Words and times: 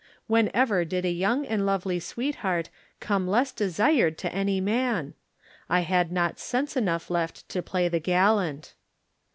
When 0.25 0.49
ever 0.51 0.83
did 0.83 1.05
a 1.05 1.11
young 1.11 1.45
and 1.45 1.63
lovely 1.63 1.99
sweetheart 1.99 2.71
come 2.99 3.27
less 3.27 3.51
desired 3.51 4.17
to 4.17 4.33
any 4.33 4.59
man? 4.59 5.13
I 5.69 5.81
had 5.81 6.11
not 6.11 6.39
sense 6.39 6.75
enough 6.75 7.11
left 7.11 7.47
to 7.49 7.61
play 7.61 7.87
the 7.87 7.99
gallant. 7.99 8.73